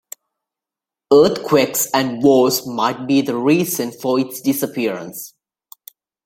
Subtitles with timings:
[1.13, 5.35] Earthquakes and wars might be the reason for its disappearance.